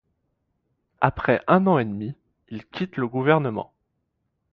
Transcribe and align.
Après 0.99 1.43
un 1.45 1.67
an 1.67 1.77
et 1.77 1.85
demi, 1.85 2.15
il 2.49 2.65
quitte 2.65 2.97
le 2.97 3.07
gouvernement. 3.07 3.71